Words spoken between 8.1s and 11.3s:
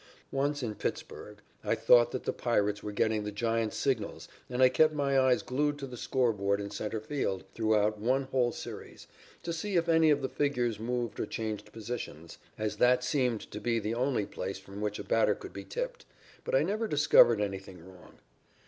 whole series, to see if any of the figures moved or